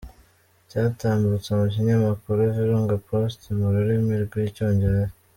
Cyatambutse 0.69 1.49
mu 1.59 1.65
kinyamakuru 1.73 2.39
VirungaPost 2.55 3.41
mu 3.57 3.67
rurimi 3.73 4.13
rw’Icyongereza. 4.23 5.15